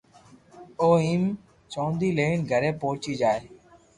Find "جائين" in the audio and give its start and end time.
3.21-3.45